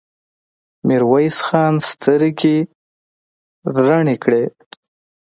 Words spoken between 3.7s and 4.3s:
رڼې